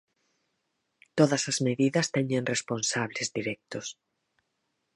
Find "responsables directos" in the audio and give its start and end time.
2.53-3.87